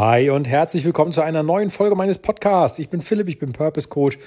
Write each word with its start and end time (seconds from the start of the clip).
Hi 0.00 0.30
und 0.30 0.48
herzlich 0.48 0.86
willkommen 0.86 1.12
zu 1.12 1.20
einer 1.20 1.42
neuen 1.42 1.68
Folge 1.68 1.94
meines 1.94 2.16
Podcasts. 2.16 2.78
Ich 2.78 2.88
bin 2.88 3.02
Philipp, 3.02 3.28
ich 3.28 3.38
bin 3.38 3.52
Purpose 3.52 3.90
Coach 3.90 4.18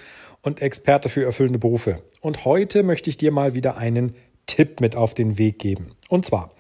und 0.43 0.61
Experte 0.61 1.09
für 1.09 1.23
erfüllende 1.23 1.57
Berufe. 1.57 2.03
Und 2.21 2.45
heute 2.45 2.83
möchte 2.83 3.09
ich 3.09 3.17
dir 3.17 3.31
mal 3.31 3.55
wieder 3.55 3.75
einen 3.75 4.13
Tipp 4.45 4.81
mit 4.81 4.95
auf 4.95 5.15
den 5.15 5.39
Weg 5.39 5.57
geben. 5.57 5.95
Und 6.09 6.27
zwar, 6.27 6.51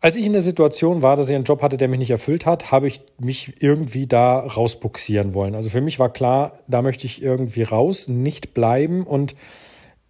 als 0.00 0.16
ich 0.16 0.24
in 0.24 0.32
der 0.32 0.40
Situation 0.40 1.02
war, 1.02 1.16
dass 1.16 1.28
ich 1.28 1.34
einen 1.34 1.44
Job 1.44 1.60
hatte, 1.60 1.76
der 1.76 1.88
mich 1.88 1.98
nicht 1.98 2.08
erfüllt 2.08 2.46
hat, 2.46 2.72
habe 2.72 2.88
ich 2.88 3.02
mich 3.18 3.60
irgendwie 3.62 4.06
da 4.06 4.38
rausbuxieren 4.38 5.34
wollen. 5.34 5.54
Also 5.54 5.68
für 5.68 5.82
mich 5.82 5.98
war 5.98 6.10
klar, 6.10 6.60
da 6.66 6.80
möchte 6.80 7.04
ich 7.04 7.20
irgendwie 7.22 7.64
raus, 7.64 8.08
nicht 8.08 8.54
bleiben 8.54 9.06
und 9.06 9.36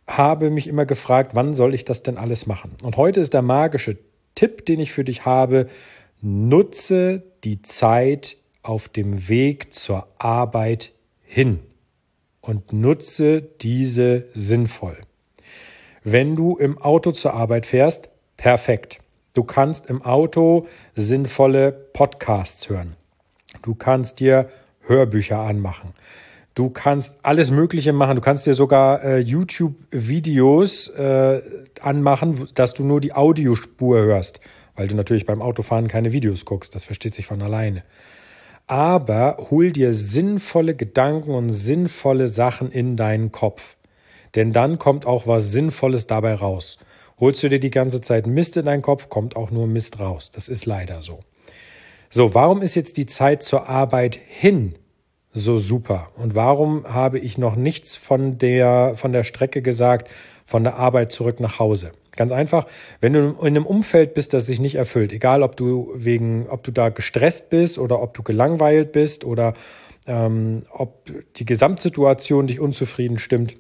habe 0.06 0.50
mich 0.50 0.68
immer 0.68 0.86
gefragt, 0.86 1.32
wann 1.34 1.52
soll 1.52 1.74
ich 1.74 1.84
das 1.84 2.04
denn 2.04 2.16
alles 2.16 2.46
machen? 2.46 2.76
Und 2.84 2.96
heute 2.96 3.18
ist 3.18 3.34
der 3.34 3.42
magische 3.42 3.98
Tipp, 4.36 4.66
den 4.66 4.78
ich 4.78 4.92
für 4.92 5.02
dich 5.02 5.24
habe, 5.24 5.66
nutze 6.20 7.22
die 7.44 7.62
Zeit 7.62 8.36
auf 8.62 8.88
dem 8.88 9.28
Weg 9.28 9.72
zur 9.72 10.08
Arbeit 10.18 10.92
hin 11.24 11.60
und 12.40 12.72
nutze 12.72 13.42
diese 13.42 14.24
sinnvoll. 14.34 14.96
Wenn 16.04 16.36
du 16.36 16.56
im 16.56 16.78
Auto 16.78 17.12
zur 17.12 17.34
Arbeit 17.34 17.66
fährst, 17.66 18.08
perfekt. 18.36 19.00
Du 19.34 19.44
kannst 19.44 19.86
im 19.86 20.02
Auto 20.02 20.66
sinnvolle 20.94 21.70
Podcasts 21.70 22.68
hören. 22.68 22.96
Du 23.62 23.74
kannst 23.74 24.20
dir 24.20 24.50
Hörbücher 24.80 25.38
anmachen. 25.38 25.94
Du 26.54 26.70
kannst 26.70 27.20
alles 27.22 27.50
Mögliche 27.50 27.92
machen. 27.92 28.16
Du 28.16 28.20
kannst 28.20 28.46
dir 28.46 28.54
sogar 28.54 29.04
äh, 29.04 29.18
YouTube-Videos 29.18 30.88
äh, 30.88 31.40
anmachen, 31.80 32.48
dass 32.54 32.74
du 32.74 32.84
nur 32.84 33.00
die 33.00 33.12
Audiospur 33.12 33.98
hörst 33.98 34.40
weil 34.78 34.86
du 34.86 34.94
natürlich 34.94 35.26
beim 35.26 35.42
Autofahren 35.42 35.88
keine 35.88 36.12
Videos 36.12 36.44
guckst, 36.44 36.74
das 36.74 36.84
versteht 36.84 37.14
sich 37.14 37.26
von 37.26 37.42
alleine. 37.42 37.82
Aber 38.68 39.48
hol 39.50 39.72
dir 39.72 39.92
sinnvolle 39.92 40.76
Gedanken 40.76 41.32
und 41.32 41.50
sinnvolle 41.50 42.28
Sachen 42.28 42.70
in 42.70 42.96
deinen 42.96 43.32
Kopf. 43.32 43.76
Denn 44.36 44.52
dann 44.52 44.78
kommt 44.78 45.04
auch 45.04 45.26
was 45.26 45.50
Sinnvolles 45.50 46.06
dabei 46.06 46.34
raus. 46.34 46.78
Holst 47.18 47.42
du 47.42 47.48
dir 47.48 47.58
die 47.58 47.70
ganze 47.70 48.00
Zeit 48.00 48.28
Mist 48.28 48.56
in 48.56 48.66
deinen 48.66 48.82
Kopf, 48.82 49.08
kommt 49.08 49.34
auch 49.34 49.50
nur 49.50 49.66
Mist 49.66 49.98
raus. 49.98 50.30
Das 50.30 50.48
ist 50.48 50.64
leider 50.64 51.02
so. 51.02 51.20
So, 52.08 52.34
warum 52.34 52.62
ist 52.62 52.76
jetzt 52.76 52.98
die 52.98 53.06
Zeit 53.06 53.42
zur 53.42 53.68
Arbeit 53.68 54.20
hin 54.26 54.74
so 55.32 55.58
super? 55.58 56.12
Und 56.16 56.36
warum 56.36 56.84
habe 56.86 57.18
ich 57.18 57.36
noch 57.36 57.56
nichts 57.56 57.96
von 57.96 58.38
der, 58.38 58.92
von 58.94 59.12
der 59.12 59.24
Strecke 59.24 59.60
gesagt, 59.60 60.08
von 60.46 60.62
der 60.62 60.76
Arbeit 60.76 61.10
zurück 61.10 61.40
nach 61.40 61.58
Hause? 61.58 61.90
Ganz 62.18 62.32
einfach, 62.32 62.66
wenn 63.00 63.12
du 63.12 63.20
in 63.20 63.46
einem 63.46 63.64
Umfeld 63.64 64.12
bist, 64.12 64.34
das 64.34 64.44
sich 64.44 64.58
nicht 64.58 64.74
erfüllt, 64.74 65.12
egal 65.12 65.44
ob 65.44 65.56
du 65.56 65.92
wegen, 65.94 66.48
ob 66.48 66.64
du 66.64 66.72
da 66.72 66.88
gestresst 66.88 67.48
bist 67.48 67.78
oder 67.78 68.02
ob 68.02 68.12
du 68.14 68.24
gelangweilt 68.24 68.90
bist 68.90 69.24
oder 69.24 69.54
ähm, 70.08 70.64
ob 70.72 71.12
die 71.36 71.44
Gesamtsituation 71.44 72.48
dich 72.48 72.58
unzufrieden 72.58 73.20
stimmt, 73.20 73.56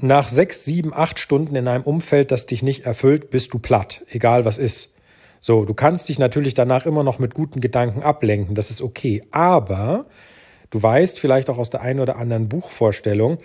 nach 0.00 0.28
sechs, 0.28 0.64
sieben, 0.64 0.94
acht 0.94 1.18
Stunden 1.18 1.54
in 1.54 1.68
einem 1.68 1.84
Umfeld, 1.84 2.30
das 2.30 2.46
dich 2.46 2.62
nicht 2.62 2.86
erfüllt, 2.86 3.28
bist 3.28 3.52
du 3.52 3.58
platt, 3.58 4.02
egal 4.08 4.46
was 4.46 4.56
ist. 4.56 4.94
So, 5.42 5.66
du 5.66 5.74
kannst 5.74 6.08
dich 6.08 6.18
natürlich 6.18 6.54
danach 6.54 6.86
immer 6.86 7.04
noch 7.04 7.18
mit 7.18 7.34
guten 7.34 7.60
Gedanken 7.60 8.02
ablenken, 8.02 8.54
das 8.54 8.70
ist 8.70 8.80
okay. 8.80 9.22
Aber 9.32 10.06
du 10.70 10.82
weißt 10.82 11.20
vielleicht 11.20 11.50
auch 11.50 11.58
aus 11.58 11.68
der 11.68 11.82
einen 11.82 12.00
oder 12.00 12.16
anderen 12.16 12.48
Buchvorstellung, 12.48 13.36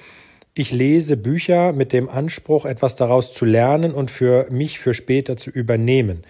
ich 0.54 0.72
lese 0.72 1.18
Bücher 1.18 1.72
mit 1.74 1.94
dem 1.94 2.10
Anspruch, 2.10 2.66
etwas 2.66 2.96
daraus 2.96 3.34
zu 3.34 3.46
lernen 3.46 3.94
und 3.94 4.12
für 4.12 4.48
mich 4.50 4.80
für 4.80 4.94
später 4.94 5.38
zu 5.38 5.50
übernehmen. 5.50 6.24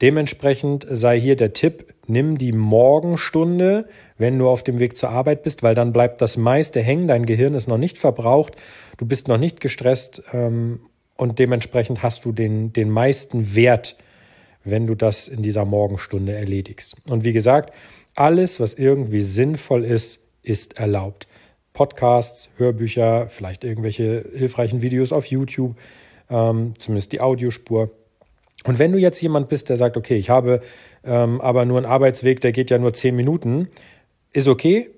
Dementsprechend 0.00 0.86
sei 0.88 1.20
hier 1.20 1.36
der 1.36 1.52
Tipp, 1.52 1.94
nimm 2.06 2.36
die 2.38 2.52
Morgenstunde, 2.52 3.88
wenn 4.18 4.38
du 4.38 4.48
auf 4.48 4.62
dem 4.62 4.78
Weg 4.78 4.96
zur 4.96 5.10
Arbeit 5.10 5.42
bist, 5.42 5.62
weil 5.62 5.74
dann 5.74 5.92
bleibt 5.92 6.20
das 6.20 6.36
meiste 6.36 6.80
hängen, 6.80 7.08
dein 7.08 7.26
Gehirn 7.26 7.54
ist 7.54 7.68
noch 7.68 7.78
nicht 7.78 7.98
verbraucht, 7.98 8.54
du 8.96 9.06
bist 9.06 9.28
noch 9.28 9.38
nicht 9.38 9.60
gestresst 9.60 10.22
ähm, 10.32 10.80
und 11.16 11.38
dementsprechend 11.38 12.02
hast 12.02 12.24
du 12.24 12.32
den, 12.32 12.72
den 12.72 12.90
meisten 12.90 13.54
Wert, 13.54 13.96
wenn 14.64 14.86
du 14.86 14.94
das 14.94 15.28
in 15.28 15.42
dieser 15.42 15.64
Morgenstunde 15.64 16.32
erledigst. 16.32 16.96
Und 17.08 17.24
wie 17.24 17.32
gesagt, 17.32 17.72
alles, 18.14 18.60
was 18.60 18.74
irgendwie 18.74 19.22
sinnvoll 19.22 19.84
ist, 19.84 20.26
ist 20.42 20.78
erlaubt. 20.78 21.26
Podcasts, 21.74 22.50
Hörbücher, 22.56 23.28
vielleicht 23.28 23.64
irgendwelche 23.64 24.24
hilfreichen 24.32 24.80
Videos 24.80 25.12
auf 25.12 25.26
YouTube, 25.26 25.76
ähm, 26.30 26.72
zumindest 26.78 27.12
die 27.12 27.20
Audiospur. 27.20 27.90
Und 28.62 28.78
wenn 28.78 28.92
du 28.92 28.98
jetzt 28.98 29.20
jemand 29.20 29.48
bist, 29.48 29.68
der 29.68 29.76
sagt, 29.76 29.96
okay, 29.96 30.16
ich 30.16 30.30
habe 30.30 30.60
ähm, 31.02 31.40
aber 31.40 31.64
nur 31.64 31.78
einen 31.78 31.86
Arbeitsweg, 31.86 32.40
der 32.40 32.52
geht 32.52 32.70
ja 32.70 32.78
nur 32.78 32.94
zehn 32.94 33.16
Minuten, 33.16 33.68
ist 34.32 34.46
okay, 34.46 34.88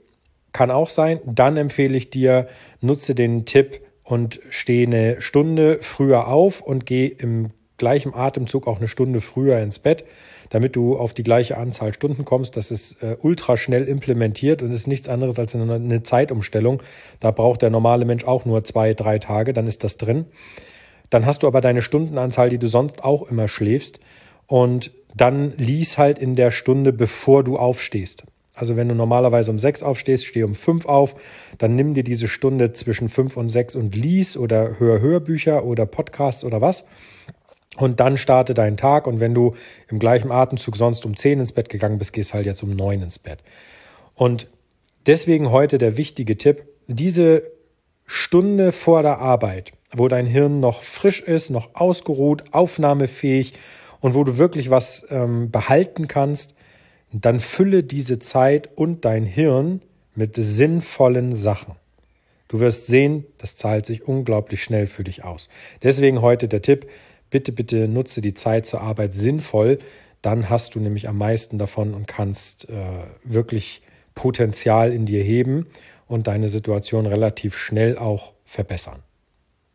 kann 0.52 0.70
auch 0.70 0.90
sein, 0.90 1.20
dann 1.24 1.56
empfehle 1.56 1.96
ich 1.96 2.10
dir, 2.10 2.46
nutze 2.82 3.14
den 3.14 3.46
Tipp 3.46 3.80
und 4.04 4.40
stehe 4.50 4.86
eine 4.86 5.22
Stunde 5.22 5.78
früher 5.80 6.28
auf 6.28 6.60
und 6.60 6.84
geh 6.84 7.06
im 7.06 7.52
gleichen 7.78 8.14
Atemzug 8.14 8.66
auch 8.66 8.78
eine 8.78 8.88
Stunde 8.88 9.20
früher 9.20 9.58
ins 9.60 9.78
Bett 9.78 10.04
damit 10.50 10.76
du 10.76 10.96
auf 10.96 11.14
die 11.14 11.22
gleiche 11.22 11.56
Anzahl 11.56 11.92
Stunden 11.92 12.24
kommst. 12.24 12.56
Das 12.56 12.70
ist 12.70 13.02
äh, 13.02 13.16
ultra 13.20 13.56
schnell 13.56 13.84
implementiert 13.84 14.62
und 14.62 14.70
ist 14.70 14.86
nichts 14.86 15.08
anderes 15.08 15.38
als 15.38 15.54
eine, 15.54 15.74
eine 15.74 16.02
Zeitumstellung. 16.02 16.82
Da 17.20 17.30
braucht 17.30 17.62
der 17.62 17.70
normale 17.70 18.04
Mensch 18.04 18.24
auch 18.24 18.44
nur 18.44 18.64
zwei, 18.64 18.94
drei 18.94 19.18
Tage, 19.18 19.52
dann 19.52 19.66
ist 19.66 19.84
das 19.84 19.96
drin. 19.96 20.26
Dann 21.10 21.26
hast 21.26 21.42
du 21.42 21.46
aber 21.46 21.60
deine 21.60 21.82
Stundenanzahl, 21.82 22.50
die 22.50 22.58
du 22.58 22.66
sonst 22.66 23.04
auch 23.04 23.30
immer 23.30 23.48
schläfst. 23.48 24.00
Und 24.46 24.92
dann 25.14 25.52
lies 25.56 25.98
halt 25.98 26.18
in 26.18 26.36
der 26.36 26.50
Stunde, 26.50 26.92
bevor 26.92 27.42
du 27.42 27.56
aufstehst. 27.56 28.24
Also 28.54 28.76
wenn 28.76 28.88
du 28.88 28.94
normalerweise 28.94 29.50
um 29.50 29.58
sechs 29.58 29.82
aufstehst, 29.82 30.26
steh 30.26 30.42
um 30.42 30.54
fünf 30.54 30.86
auf, 30.86 31.14
dann 31.58 31.74
nimm 31.74 31.94
dir 31.94 32.04
diese 32.04 32.26
Stunde 32.26 32.72
zwischen 32.72 33.08
fünf 33.08 33.36
und 33.36 33.48
sechs 33.48 33.76
und 33.76 33.94
lies 33.94 34.36
oder 34.36 34.78
hör 34.78 35.00
Hörbücher 35.00 35.64
oder 35.64 35.84
Podcasts 35.84 36.42
oder 36.42 36.60
was. 36.60 36.86
Und 37.76 38.00
dann 38.00 38.16
starte 38.16 38.54
deinen 38.54 38.76
Tag 38.76 39.06
und 39.06 39.20
wenn 39.20 39.34
du 39.34 39.54
im 39.88 39.98
gleichen 39.98 40.30
Atemzug 40.30 40.76
sonst 40.76 41.04
um 41.04 41.16
10 41.16 41.40
ins 41.40 41.52
Bett 41.52 41.68
gegangen 41.68 41.98
bist, 41.98 42.12
gehst 42.12 42.34
halt 42.34 42.46
jetzt 42.46 42.62
um 42.62 42.70
9 42.70 43.02
ins 43.02 43.18
Bett. 43.18 43.38
Und 44.14 44.48
deswegen 45.06 45.50
heute 45.50 45.78
der 45.78 45.96
wichtige 45.96 46.36
Tipp, 46.38 46.64
diese 46.86 47.42
Stunde 48.06 48.72
vor 48.72 49.02
der 49.02 49.18
Arbeit, 49.18 49.72
wo 49.92 50.08
dein 50.08 50.26
Hirn 50.26 50.60
noch 50.60 50.82
frisch 50.82 51.20
ist, 51.20 51.50
noch 51.50 51.74
ausgeruht, 51.74 52.44
aufnahmefähig 52.52 53.54
und 54.00 54.14
wo 54.14 54.24
du 54.24 54.38
wirklich 54.38 54.70
was 54.70 55.06
ähm, 55.10 55.50
behalten 55.50 56.08
kannst, 56.08 56.54
dann 57.12 57.40
fülle 57.40 57.82
diese 57.82 58.18
Zeit 58.18 58.70
und 58.76 59.04
dein 59.04 59.24
Hirn 59.24 59.82
mit 60.14 60.36
sinnvollen 60.36 61.32
Sachen. 61.32 61.74
Du 62.48 62.60
wirst 62.60 62.86
sehen, 62.86 63.24
das 63.38 63.56
zahlt 63.56 63.86
sich 63.86 64.06
unglaublich 64.06 64.62
schnell 64.62 64.86
für 64.86 65.04
dich 65.04 65.24
aus. 65.24 65.48
Deswegen 65.82 66.22
heute 66.22 66.46
der 66.46 66.62
Tipp, 66.62 66.86
bitte, 67.30 67.52
bitte 67.52 67.88
nutze 67.88 68.20
die 68.20 68.34
Zeit 68.34 68.66
zur 68.66 68.80
Arbeit 68.80 69.14
sinnvoll. 69.14 69.78
Dann 70.22 70.50
hast 70.50 70.74
du 70.74 70.80
nämlich 70.80 71.08
am 71.08 71.18
meisten 71.18 71.58
davon 71.58 71.94
und 71.94 72.06
kannst 72.06 72.68
äh, 72.68 72.74
wirklich 73.24 73.82
Potenzial 74.14 74.92
in 74.92 75.06
dir 75.06 75.22
heben 75.22 75.66
und 76.08 76.26
deine 76.26 76.48
Situation 76.48 77.06
relativ 77.06 77.56
schnell 77.56 77.98
auch 77.98 78.32
verbessern. 78.44 79.02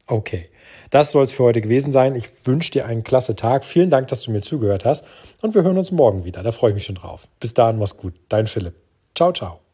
Okay, 0.08 0.50
das 0.90 1.12
soll 1.12 1.24
es 1.24 1.32
für 1.32 1.44
heute 1.44 1.62
gewesen 1.62 1.92
sein. 1.92 2.16
Ich 2.16 2.28
wünsche 2.46 2.72
dir 2.72 2.86
einen 2.86 3.04
klasse 3.04 3.36
Tag. 3.36 3.64
Vielen 3.64 3.90
Dank, 3.90 4.10
dass 4.10 4.24
du 4.24 4.32
mir 4.32 4.42
zugehört 4.42 4.84
hast 4.84 5.06
und 5.42 5.56
wir 5.56 5.64
hören 5.64 5.78
uns 5.78 5.92
morgen 5.92 6.26
wieder. 6.26 6.44
Da 6.44 6.52
freue 6.52 6.72
ich 6.72 6.76
mich 6.76 6.86
schon 6.86 6.96
drauf. 6.96 7.28
Bis 7.40 7.54
dahin, 7.54 7.78
mach's 7.80 7.96
gut. 7.96 8.14
Dein 8.28 8.48
Philipp. 8.48 8.76
Ciao, 9.16 9.32
ciao. 9.32 9.71